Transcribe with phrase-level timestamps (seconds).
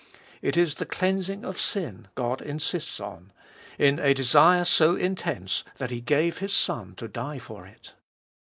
[0.41, 3.31] It is the cleansing of sin God insists on;
[3.77, 7.93] in a desire so intense that He gave His Son to die for it